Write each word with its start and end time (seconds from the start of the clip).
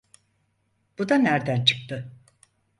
Bu 0.99 1.09
da 1.09 1.15
nerden 1.15 1.65
çıktı? 1.65 2.11